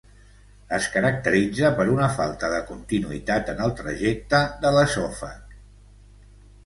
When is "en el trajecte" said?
3.55-4.41